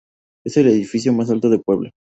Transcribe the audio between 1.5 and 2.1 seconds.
de Puebla.